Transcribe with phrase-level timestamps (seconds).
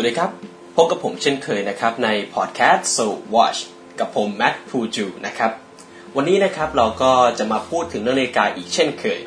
[0.00, 0.32] วัสดีครับ
[0.76, 3.58] พบกับผมเช่นเคยนะครับในพอดแคสต์ So Watch
[4.00, 5.50] กับผมแมทพูจูนะครับ
[6.16, 9.20] วันนี้นะครับเราก็จะมาพูดถึงนาฬิกาอีกเช่นเคย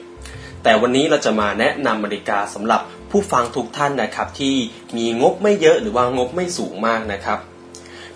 [0.64, 2.82] แต่วันนี้เราจะมาแนะนำนาฬิกาสำหรับ
[3.12, 4.56] ผู้ฟังทุกท่านนะครับ ที่
[4.98, 7.40] มีงบไม่เยอะหรือว่างบไม่สูงมากนะครับ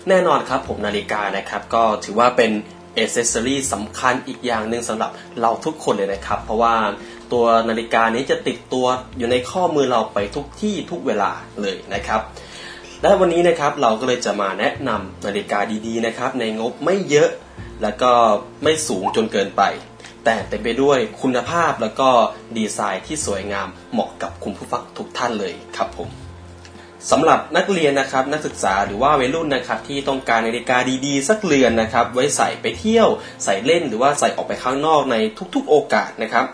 [0.08, 2.50] แน่นอนครับผมนาฬิกานะครับ ก็ถือว่าเป็น
[2.94, 6.74] เอเซสซอรี่สำคัญอีกอย่างหนึ่งสำหรับเราทุกคนเลยนะครับ เพราะว่า
[7.32, 8.86] ตัวนาฬิกานี้จะติดตัว
[9.18, 11.30] อยู่ในข้อมือเราไปทุกที่ทุกเวลา
[11.62, 12.22] เลยนะครับ
[13.02, 17.30] และวันนี้นะครับเราก็เลยจะมาแนะนำนาฬิกาดีๆนะครับ ในงบไม่เยอะ
[17.82, 18.12] แล้วก็
[18.62, 19.62] ไม่สูงจนเกินไป
[20.24, 22.08] แต่เต็มไปด้วยคุณภาพแล้วก็
[22.56, 26.08] ดีไซน์ที่สวยงามเหมาะกับคุณผู้ฟังทุกท่านเลยครับผม
[27.10, 33.08] สำหรับนักเรียนนะครับนักศึกษาหรือว่าวัยรุ่นนะครับที่ต้องการนาฬิกาดีๆ สักเรือนนะครับ ไว้ใส่ไปเที่ยว
[33.44, 35.16] ใส่เล่นหรือว่าใส่ออกไปข้างนอกใน
[35.54, 36.44] ทุกๆโอกาสนะครับ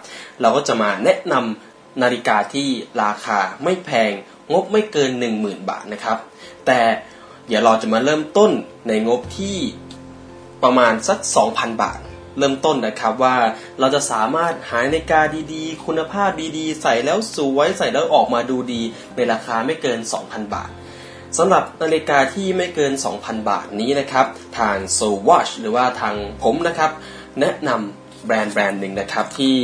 [0.40, 2.68] เราก็จะมาแนะนำ นาฬิกาที่
[3.02, 4.12] ราคาไม่แพง
[4.52, 6.18] งบไม่เกิน 10,000 บาทนะครับ
[6.66, 6.80] แต่
[7.46, 8.50] เดี๋ยวเราจะมาเริ่มต้น
[8.88, 9.56] ในงบที่
[10.62, 11.18] ประมาณสัก
[11.50, 11.98] 2,000 บาท
[12.38, 13.36] เริ่มต้นนะครับว่า
[13.80, 15.20] เราจะสามารถหานาฬิกา
[15.54, 18.82] ดีๆ คุณภาพดีๆ ใส่แล้วสวยใส่แล้วออกมาดูดี
[19.16, 20.70] ในราคาไม่เกิน 2,000 บาท
[21.38, 24.26] สำหรับนาฬิกาที่ไม่เกิน 2,000 บาทนี้นะครับ
[24.58, 26.90] ทาง So Watch หรือว่าทางผมนะครับ
[27.40, 29.56] แนะนำแบรนด์แบรนด์หนึ่งนะครับที่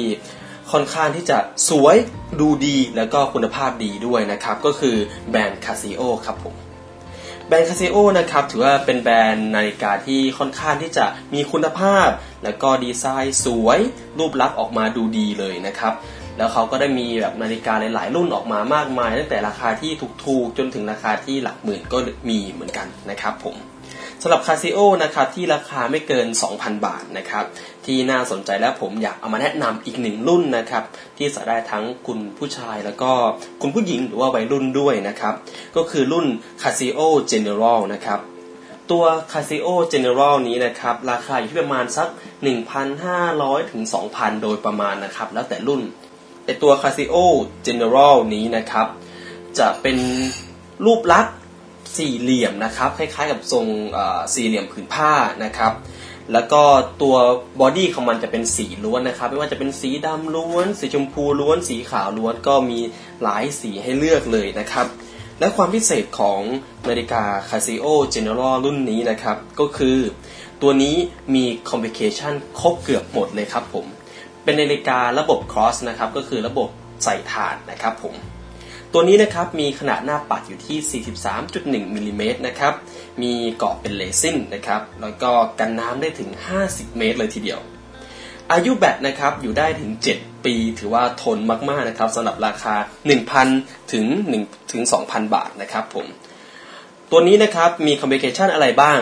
[0.72, 1.96] ค่อนข้างที่จะสวย
[2.40, 4.96] ดูดีแล้วก็คุณภาพดีด้วยนะครับ ก็คือ
[5.30, 6.54] แบรนด์ Casio ครับผม
[7.48, 12.08] แบรนด์ Casio นะครับถือว่าเป็นแบรนด์นาฬิกาที่ค่อนข้างที่จะมีคุณภาพ
[12.44, 13.78] แล้วก็ดีไซน์สวย
[14.18, 15.94] รูปลักษณ์ออกมาดูดีเลยนะครับ
[16.36, 19.92] แล้วเขาก็ได้มีแบบนาฬิกาหลาย ๆ รุ่นออกมามากมาย ตั้งแต่ราคาที่
[20.24, 23.56] ถูกๆจนถึงราคาที่หลักหมื่นก็มีเหมือนกันนะครับผม
[24.22, 26.26] สำหรับ Casio นะครับที่ราคาไม่เกิน
[26.56, 27.44] 2,000 บาทนะครับ
[27.86, 30.84] ที่น่าสนใจและผมอยากเอามาแนะนำอีกหนึ่งรุ่นนะครับ
[31.16, 33.12] ที่ใส่ได้ทั้งคุณผู้ชายแล้วก็
[33.62, 35.34] คุณผู้หญิงหรือว่าวัยรุ่นด้วยนะครับ
[35.76, 36.26] ก็คือรุ่น
[36.62, 37.00] Casio
[37.32, 38.20] General นะครับ
[38.90, 42.08] ตัว Casio General นี้นะครับ ราคาอยู่ที่ประมาณสัก
[42.90, 45.80] 1,500 ถึง 2,000 โดยประมาณนะครับ แล้วแต่รุ่น
[46.44, 47.16] ไอตัว Casio
[47.66, 48.86] General นี้นะครับ
[49.58, 49.96] จะเป็น
[50.86, 51.34] รูปลักษณ์
[51.96, 53.66] สี่เหลี่ยมนะครับคล้ายๆกับทรง
[54.34, 55.12] สี่เหลี่ยมผืนผ้า
[55.44, 55.72] นะครับ
[56.32, 56.62] แล้วก็
[57.02, 57.16] ตัว
[57.60, 62.78] บอดี้ของมันจะเป็นสีล้วนนะครับ ไม่ว่าจะเป็นสีดำล้วน สีชมพูล้วน สีขาวล้วนก็มี
[63.22, 64.86] หลายสีให้เลือกเลยนะครับ
[65.40, 66.40] และความพิเศษของ
[66.88, 69.98] นาฬิกา Casio General รุ่นนี้นะครับ ก็คือ
[70.62, 70.96] ตัวนี้
[71.34, 73.86] มีcomplication ครบเกือบหมดเลยครับผม
[74.44, 76.68] เป็นนาฬิการะบบ quartz นะครับ ก็คือระบบ
[77.04, 78.14] ใส่ถ่านนะครับผม
[78.94, 81.02] ตัวนี้นะครับมีขนาดหน้าปัดอยู่ที่
[81.46, 82.74] 43.1มิลลิเมตรนะครับ
[83.22, 86.30] มีกรอบเป็นเรซินนะครับ แล้วก็กันน้ำได้ถึง
[86.64, 87.60] 50 เมตรเลยทีเดียว
[88.52, 91.38] อายุแบตนะครับอยู่ได้ถึง 7 ปี ถือว่าทน
[91.70, 92.74] มากๆนะครับสำหรับราคา
[93.34, 94.04] 1,000 ถึง
[94.38, 96.06] 1ถึง 2,000 บาทนะครับผม
[97.10, 98.98] ตัวนี้นะครับมี complication อะไรบ้าง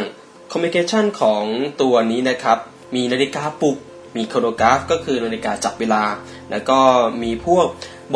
[0.53, 1.45] complication ของ
[1.83, 2.59] ตัวนี้นะครับ
[2.95, 3.77] มีนาฬิกาปลุก
[4.17, 6.03] มี chronograph ก็คือนาฬิกาจับเวลา
[6.51, 6.79] แล้วก็
[7.23, 7.67] มีพวก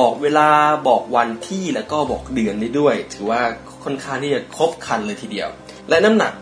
[0.00, 0.48] บอกเวลา
[0.88, 3.42] บอกวันที่แล้วก็บอกเดือนได้ด้วย ถือว่า
[3.84, 5.48] ค่อนข้างที่จะครบครันเลยทีเดียว
[5.88, 6.32] และน้ำหนัก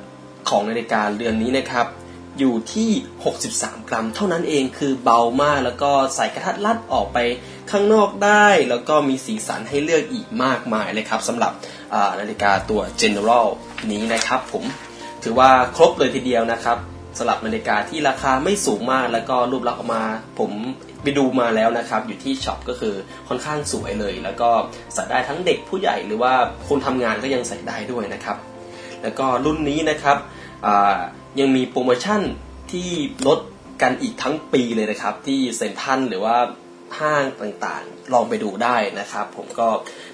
[0.48, 1.86] ของนาฬิกาเรือนนี้นะครับ
[2.38, 2.90] อยู่ที่
[3.38, 7.18] 63 กรัม เท่านั้นเองคือเบามาก แล้วก็ใส่กระทัดรัดออกไป
[7.70, 11.52] ข้างนอกได้ แล้วก็มีสีสันให้เลือกอีกมากมายเลยครับสำหรับ
[12.20, 13.46] นาฬิกาตัว General
[13.90, 14.64] นี้นะครับผม
[15.22, 16.78] ถือว่าครบเลยทีเดียวนะครับ
[17.18, 20.04] สำหรับนาฬิกาที่ราคาไม่สูงมากแล้วก็รูปลักษณ์ออกมา
[20.38, 20.50] ผม
[21.02, 22.94] ไปดูมาแล้วนะครับ อยู่ที่ช็อปก็คือ
[23.28, 24.50] ค่อนข้างสวยเลย แล้วก็
[24.94, 26.32] ใส่ได้ทั้งเด็กผู้ใหญ่หรือว่า
[26.68, 28.36] คนทำงานก็ยังใส่ได้ด้วยนะครับ
[29.02, 30.16] แล้วก็รุ่นนี้นะครับ
[31.40, 32.20] ยังมีโปรโมชั่น
[32.72, 32.90] ที่
[33.26, 33.38] ลด
[33.82, 36.36] กันอีกทั้งปีเลยนะครับ ที่เซ็นทรัลหรือว่า
[36.98, 39.68] ห้างต่างๆ ลองไปดูได้นะครับ ผมก็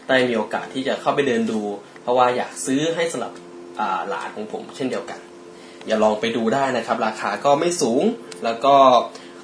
[0.09, 1.61] ได้มีโอกาสที่จะเข้าไปเดินดู
[2.03, 3.33] เพราะว่าอยากซื้อให้สำหรับ
[4.09, 5.19] หลานของผมเช่นเดียวกัน
[5.87, 8.03] อย่าลองไปดูได้นะครับ ราคาก็ไม่สูง
[8.45, 8.75] แล้วก็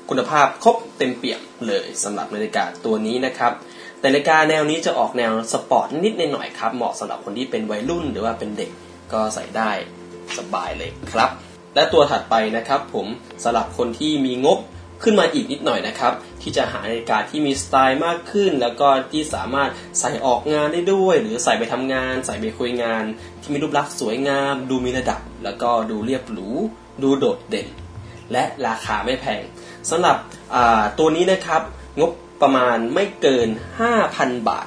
[0.08, 3.52] คุณภาพครบเต็มเปี่ยมเลยสำหรับนาฬิกาตัวนี้นะครับ
[4.00, 8.70] แต่นาฬิกาแนวนี้จะออกแนวสปอร์ตนิดหน่อยครับ เหมาะสำหรับคนที่เป็นวัยรุ่นหรือว่าเป็นเด็ก
[9.12, 9.70] ก็ใส่ได้
[10.38, 11.30] สบายเลยครับ
[11.74, 13.06] และตัวถัดไปนะครับผม
[13.44, 14.58] สำหรับคนที่มีงบ
[15.02, 16.12] ขึ้นมาอีกนิดหน่อยนะครับ
[16.42, 19.70] ที่จะหานาฬิกาที่มีสไตล์มากขึ้น แล้วก็ที่สามารถ
[20.00, 23.04] ใส่ออกงานได้ด้วย หรือใส่ไปทำงาน ใส่ไปคุยงาน
[23.40, 26.48] ที่มีรูปลักษณ์สวยงาม ดูมีระดับ แล้วก็ดูเรียบหรู
[27.02, 27.68] ดูโดดเด่น
[28.32, 29.42] และราคาไม่แพง
[29.90, 30.16] สำหรับ
[30.98, 31.62] ตัวนี้นะครับ
[32.00, 32.12] งบ
[32.42, 33.48] ประมาณไม่เกิน
[33.98, 34.66] 5,000 บาท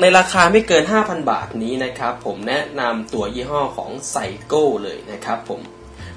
[0.00, 5.60] ในราคาไม่เกิน 5,000 บาทนี้นะครับ ผมแนะนำตัวยี่ห้อของไซโก้เลยนะครับผม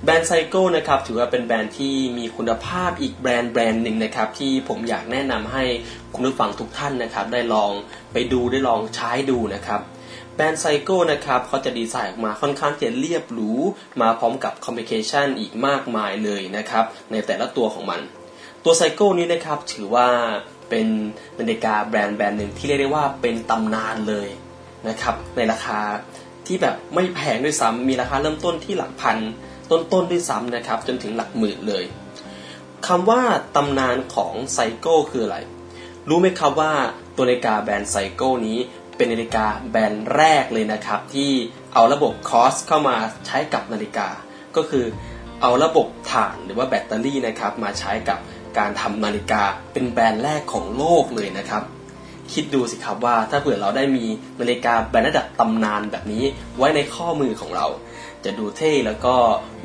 [0.04, 5.64] แบรนด์ Seiko นะครับถือว่าเป็นแบรนด์ที่มีคุณภาพอีกแบรนด์แบรนด์หนึ่งนะครับที่ผมอยากแนะนำให้
[6.14, 7.72] คุณผู้ฟังทุกท่านนะครับได้ลอง
[8.14, 9.82] ไปดูได้ลองใช้ดูนะครับ
[10.36, 13.52] แบรนด์ Seiko นะครับเขาจะดีไซน์ออกมาค่อนข้างจะเรียบหรู
[14.02, 18.02] มาพร้อมกับ complication อีกมากมายเลยนะครับในแต่ละตัวของมัน
[18.64, 20.08] ตัว Seiko นี้นะครับถือว่า
[20.70, 20.88] เป็น
[21.40, 24.28] นาฬิกาแบรนด์แบรนด์หนึ่งที่เรียกได้ว่าเป็นตำนานเลย
[24.88, 25.80] นะครับในราคา
[26.48, 29.18] ที่แบบไม่แพงด้วยซ้ำมีราคาเริ่มต้นที่หลักพัน
[29.72, 31.84] ต้นๆด้วยซ้ำนะครับ จนถึงหลักหมื่นเลย
[32.88, 33.22] คำว่า
[33.56, 35.38] ตำนานของไซโก้คืออะไร
[36.10, 36.74] รู้ไหมครับว่า
[37.16, 38.60] ตัวนาฬิกาแบรนด์ไซโก้นี้
[38.96, 41.32] เป็นนาฬิกาแบรนด์แรกเลยนะครับ ที่
[41.74, 42.96] เอาระบบคอสเข้ามา
[43.28, 44.08] ใช้กับนาฬิกา
[44.56, 44.86] ก็คือ
[45.42, 48.20] เอาระบบถ่านหรือว่าแบตเตอรี่นะครับมาใช้กับ
[48.58, 49.44] การทำนาฬิกา
[49.74, 51.64] เป็นแบรนด์แรกของโลกเลยนะครับ
[52.34, 54.06] คิดดูสิครับว่าถ้าเผื่อเราได้มี
[54.40, 56.24] นาฬิกาแบรนด์ระดับตำนานแบบนี้
[56.58, 57.68] ไว้ในข้อมือของเรา
[58.28, 59.16] จะดูเท่แล้วก็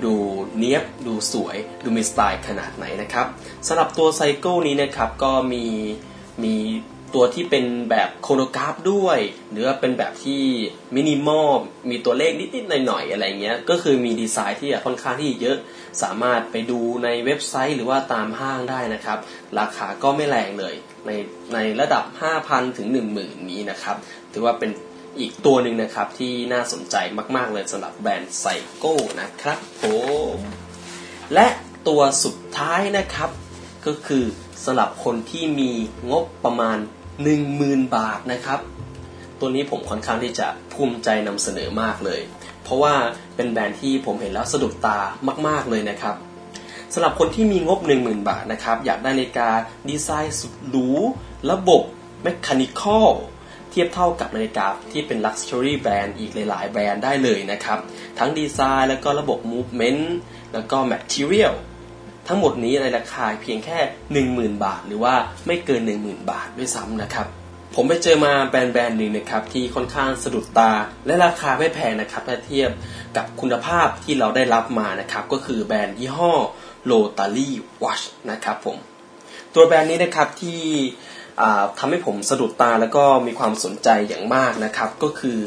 [0.05, 0.15] ดู
[0.59, 3.27] เนี้ยบดูสวย ดูมีสไตล์ขนาดไหนนะครับ
[3.67, 5.65] สำหรับตัว Seiko นี้นะครับก็มี
[6.45, 6.55] มี
[7.15, 9.19] ตัวที่เป็นแบบ chronograph ด้วย
[9.51, 10.43] หรือว่าเป็นแบบที่
[10.97, 11.49] มินิมอล
[11.91, 15.57] มีตัวเลขนิด ๆ หน่อย ๆ อะไรเงี้ย ก็คือมีดีไซน์ที่ค่อนข้างที่เยอะ
[16.03, 19.19] สามารถไปดูในเว็บไซต์หรือว่าตามห้างได้นะครับ
[19.59, 20.75] ราคาก็ไม่แรงเลย
[21.07, 21.11] ใน
[21.55, 22.05] ในระดับ
[22.41, 22.89] 5,000 ถึง
[23.19, 23.97] 10,000 นี้นะครับ
[24.33, 24.71] ถือว่าเป็น
[25.19, 26.97] อีกตัวหนึ่งนะครับที่น่าสนใจ
[27.37, 28.45] มาก ๆ เลยสำหรับแบรนด์ไซ
[28.77, 29.83] โก้นะครับผ
[30.37, 30.39] ม
[31.35, 31.47] และ
[31.89, 33.31] ตัวสุดท้ายนะครับ
[33.87, 34.25] ก็คือ
[34.65, 35.71] สำหรับคนที่มี
[36.11, 36.79] งบประมาณ
[37.37, 38.61] 10,000 บาทนะครับ
[39.41, 42.21] ตัวนี้ผมค่อนข้างที่จะภูมิใจนำเสนอมากเลย
[42.63, 42.95] เพราะว่า
[43.37, 44.99] เป็นแบรนด์ที่ผมเห็นแล้วสะดุดตา
[45.47, 46.17] มาก ๆ เลยนะครับ
[46.95, 49.49] สำหรับคนที่มีงบ 10,000 บาทนะครับ อยากได้นาฬิกา
[49.89, 50.89] ดีไซน์สุดหรู
[51.51, 51.83] ระบบ
[52.23, 53.09] mechanical
[53.73, 57.79] เทียบเท่ากับนาฬิกาที่เป็น Luxury แบรนด์อีกหลาย ๆ แบรนด์ได้เลยนะครับ
[58.19, 60.03] ทั้งดีไซน์แล้วก็ระบบ movement
[60.53, 61.55] แล้วก็ material
[62.29, 63.79] ทั้งหมดนี้ในราคาเพียงแค่
[64.21, 65.15] 10,000 บาท หรือว่า
[65.47, 67.27] ไม่เกิน 10,000 บาทด้วยซ้ำนะครับ
[67.75, 70.73] ผมไปเจอมาแบรนด์แบรนด์หนึ่งนะครับ ที่ค่อนข้างสะดุดตา
[71.07, 72.71] และราคาไม่แพงนะครับถ้าเทียบ
[73.17, 76.33] กับคุณภาพที่เราได้รับมานะครับ ก็คือแบรนด์ยี่ห้อ
[76.91, 77.49] Rotary
[77.83, 78.79] Watch นะครับผม
[79.55, 80.61] ตัวแบรนด์นี้นะครับที่
[81.79, 85.39] ทำให้ผมสะดุดตาแล้วก็มีความสนใจอย่างมากนะครับ ก็คือ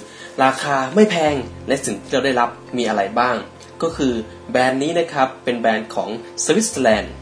[0.44, 1.36] ราคาไม่แพง
[1.68, 3.36] และสิ่งที่เราได้รับมีอะไรบ้าง
[3.84, 4.14] ก็คือ
[4.52, 6.10] แบรนด์นี้นะครับเป็นแบรนด์ของ
[6.46, 7.14] สวิตเซอร์แลนด์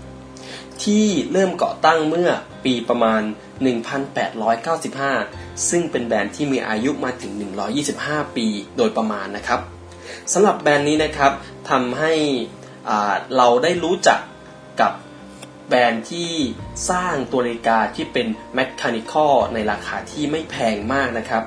[0.83, 2.29] ที่เริ่มก่อตั้งเมื่อ
[2.65, 3.21] ปีประมาณ
[4.45, 7.31] 1895 ซึ่งเป็นแบรนด์ที่มีอายุมาถึง
[7.83, 9.59] 125 ปีโดยประมาณนะครับ
[10.33, 11.31] สำหรับแบรนด์นี้นะครับ
[11.69, 12.13] ทำให้
[13.37, 14.19] เราได้รู้จัก
[14.81, 14.91] กับ
[15.67, 16.31] แบรนด์ที่
[16.89, 21.43] สร้างตัวนาฬิกาที่เป็นแมคคานิคอลในราคาที่ไม่แพงมากนะครับ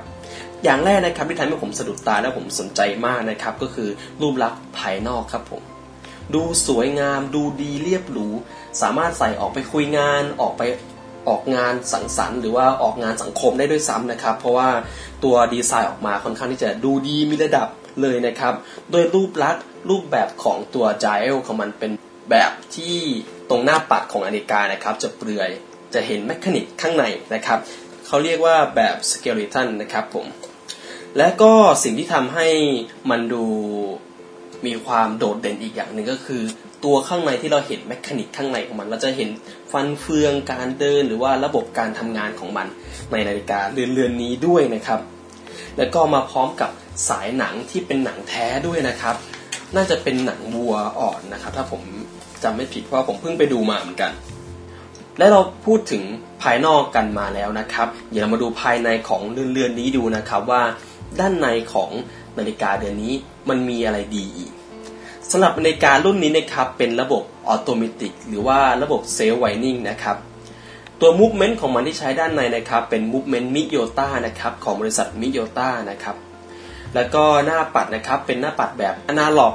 [0.63, 3.89] อย่างแรกนะครับที่ทำให้ผมสะดุดตาและผมสนใจมากนะครับ ก็คือ
[4.21, 5.61] รูปลักษณ์ภายนอกครับผม
[6.33, 8.27] ดูสวยงามดูดีเรียบหรู
[8.81, 10.63] สามารถใส่ออกไปคุยงานออกไป
[11.27, 14.69] ออกงานสังสรรค์หรือว่าออกงานสังคมได้ด้วยซ้ำนะครับ เพราะว่า
[15.23, 17.67] ตัวดีไซน์ออกมาค่อนข้างที่จะดูดีมีระดับ
[18.01, 18.53] เลยนะครับ
[18.91, 21.91] โดยรูปลักษณ์รูปแบบของตัวจเอลของมันเป็น
[22.29, 22.95] แบบที่
[23.49, 25.49] ตรงหน้าปัดของนาฬิกานะครับ จะเปลือย
[25.93, 27.59] จะเห็น mechanic ข้างในนะครับ
[28.07, 30.25] เขาเรียกว่าแบบ skeleton นะครับผม
[31.17, 31.53] และก็
[31.83, 32.47] สิ่งที่ทำให้
[33.09, 33.45] มันดู
[34.65, 36.41] มีความโดดเด่นอีกอย่างหนึ่งก็คือ
[36.85, 39.29] ตัวข้างในที่เราเห็นแมคานิกข้างในของมัน เราจะเห็น
[39.71, 42.67] ฟันเฟืองการเดินหรือว่าระบบการทำงานของมัน
[43.11, 44.99] ในนาฬิกาเรือนเรือนนี้ด้วยนะครับ
[45.77, 46.71] แล้วก็มาพร้อมกับ
[47.09, 49.15] สายหนังที่เป็นหนังแท้ด้วยนะครับ
[49.75, 51.81] น่าจะเป็นหนังวัวอ่อนนะครับ ถ้าผม
[52.43, 54.11] จำไม่ผิดเพราะผมเพิ่งไปดูมาเหมือนกัน
[55.17, 56.03] และเราพูดถึง
[56.41, 60.63] ภายนอกกันมาแล้วนะครับอย่าเรามาดูภายในของเรือนเรือนนี้ดูนะครับว่า
[61.19, 61.89] ด้านในของ
[62.37, 63.13] นาฬิกาเรือนนี้
[63.49, 64.51] มันมีอะไรดีอีก
[65.31, 70.17] สำหรับนาฬิการุ่นนี้นะครับเป็นระบบ automatic หรือว่าระบบ self-winding นะครับ
[71.01, 76.15] ตัว movement ของมันที่ใช้ด้านในนะครับเป็น movement Miyota นะครับของบริษัท Miyota นะครับ
[76.95, 79.53] แล้วก็หน้าปัดนะครับเป็นหน้าปัดแบบอนาล็อก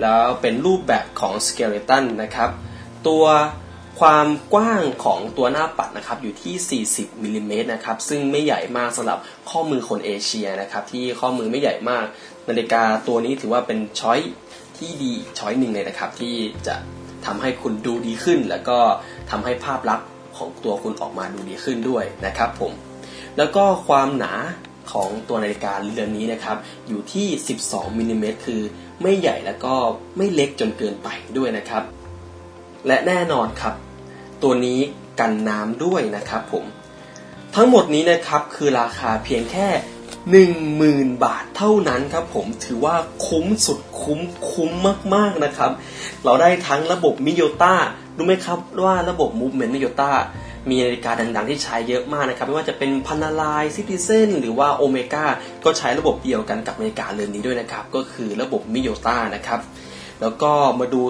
[0.00, 2.50] แล้วเป็นรูปแบบของ skeleton นะครับ
[3.08, 3.24] ตัว
[4.00, 9.18] ความกว้างของตัวหน้าปัดนะครับอยู่ที่ 40มิลิเมตรนะครับซึ่งไม่ใหญ่มากสำหรับ
[9.50, 12.04] ข้อมือคนเอเชียนะครับที่ข้อมือไม่ใหญ่มาก
[12.48, 14.18] นาฬิกาตัวนี้ถือว่าเป็นช้อย
[14.78, 16.34] ที่ดีช้อยหนึ่งเลยนะครับ ที่
[16.66, 16.74] จะ
[17.26, 18.78] ทำให้คุณดูดีขึ้น แล้วก็
[19.30, 22.72] ทำให้ภาพลักษณ์ของตัวคุณออกมาดูดีขึ้นด้วยนะครับผม
[23.38, 24.34] แล้วก็ความหนา
[24.92, 26.56] ของตัวนาฬิกาเรือนนี้นะครับ
[26.88, 27.26] อยู่ที่
[27.62, 28.62] 12มิลิเมตรคือ
[29.02, 29.74] ไม่ใหญ่แล้วก็
[30.16, 31.82] ไม่เล็กจนเกินไปด้วยนะครับ
[32.86, 33.74] และแน่นอนครับ
[34.42, 34.80] ตัวนี้
[35.20, 36.64] กันน้ำด้วยนะครับผม
[37.54, 39.68] ทั้งหมดนี้นะครับคือราคาเพียงแค่
[40.46, 42.96] 10,000 บาทเท่านั้นครับผมถือว่า
[43.26, 44.20] คุ้มสุดคุ้ม
[44.50, 44.70] คุ้ม
[45.14, 45.70] มาก ๆนะครับ
[46.24, 47.74] เราได้ทั้งระบบมิโยต้า
[48.16, 50.12] รู้ไหมครับว่าระบบมูฟเมนต์มิโยต้า
[50.68, 55.24] มีนาฬิกาดังๆที่ใช้เยอะมากนะครับ ไม่ว่าจะเป็นพันนาลายซิติเซนหรือว่าโอเมก้า
[55.64, 59.60] ก็ใช้ระบบเดียวกันกับนาฬิกาเรือนนี้ด้วยนะครับ ก็คือระบบมิโยต้านะครับ
[60.20, 61.02] แล้วก็มาดู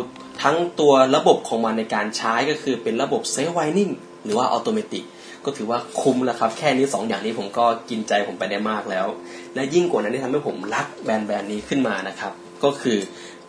[0.43, 3.91] ทั้งตัวระบบของมันในการใช้ก็คือเป็นระบบ self-winding
[4.25, 5.01] หรือว่าอัตโนมัติ
[5.45, 9.07] ก็ถือว่าคุ้มแล้วครับ แค่นี้ 2 อย่างนี้ผมก็กินใจผมไปได้มากแล้ว
[9.55, 12.33] และยิ่งกว่านั้นที่ทำให้ผมรักแบรนด์แบรนด์นี้ขึ้นมานะครับ
[12.65, 12.99] ก็คือ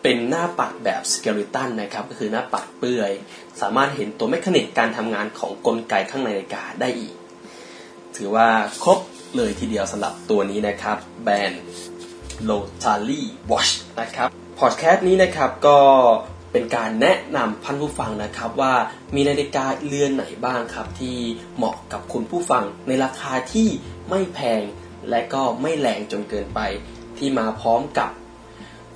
[0.06, 3.12] เป็นหน้าปัดแบบ skeleton นะครับก็คือหน้าปัดเปลือย
[3.60, 7.14] สามารถเห็นตัว mechanic การทำงานของกลไกข้างในนาฬิกาได้อีก
[8.16, 8.48] ถือว่า
[8.84, 8.98] ครบ
[9.36, 11.64] เลยทีเดียวสำหรับตัวนี้นะครับ แบรนด์
[12.48, 14.28] l o t a r y Watch นะครับ
[14.60, 15.78] พอดแคสต์นี้นะครับก็
[16.52, 18.74] เป็นการแนะนำพันผู้ฟังนะครับว่า
[19.14, 21.16] มีนาฬิกาเรือนไหนบ้างครับ ที่
[21.56, 23.68] เหมาะกับคุณผู้ฟังในราคาที่
[24.10, 24.62] ไม่แพง
[25.10, 26.60] และก็ไม่แรงจนเกินไป
[27.18, 28.10] ที่มาพร้อมกับ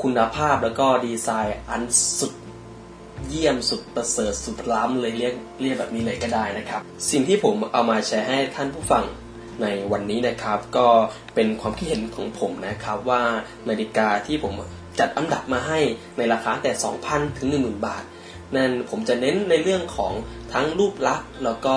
[0.03, 1.83] คุณภาพแล้วก็ดีไซน์อัน
[2.19, 2.33] สุด
[3.29, 9.05] เยี่ยมสุดประเสริฐสุดล้ำเลยเรียกเรียกแบบนี้เลยก็ได้นะครับ สิ่งที่ผมเอามาแชร์ให้ท่านผู้ฟัง
[9.63, 10.87] ในวันนี้นะครับก็
[11.35, 13.23] เป็นความคิดเห็นของผมนะครับว่า
[13.69, 14.55] นาฬิกาที่ผม
[14.99, 15.81] จัดอันดับมาให้
[16.17, 16.73] ในราคาแต่
[17.05, 18.05] 2,000 ถึง 10,000 บาท
[18.57, 20.13] นั่นผมจะเน้นในเรื่องของ
[20.53, 21.77] ทั้งรูปลักษณ์ แล้วก็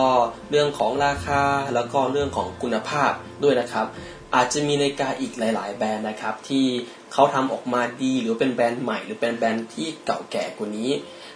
[0.51, 1.42] เรื่องของราคา
[1.75, 3.12] แล้วก็เรื่องของคุณภาพ
[3.44, 3.86] ด้วยนะครับ
[4.35, 6.65] อาจจะมีนาฬิกาอีกหลาย ๆ แบรนด์นะครับ ที่
[7.13, 10.91] เขาทำออกมาดีหรือเป็นแบรนด์ใหม่ หรือเป็นแบรนด์ที่เก่าแก่กว่านี้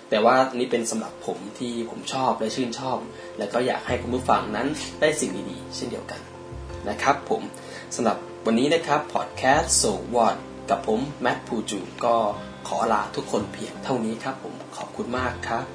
[0.10, 2.98] แต่ว่านี่เป็นสำหรับผมที่ผมชอบและชื่นชอบ
[3.38, 4.68] และก็อยากให้คุณผู้ฟังนั้น
[5.00, 6.20] ได้สิ่งดีๆ เช่นเดียวกัน
[6.90, 7.42] นะครับผม
[7.96, 10.36] สำหรับวันนี้นะครับพอดแคสต์ so what
[10.70, 12.16] กับผมแมทพูจูก็
[12.68, 15.66] ขอลาทุกคนเพียงเท่านี้ครับผมขอบคุณมากครับ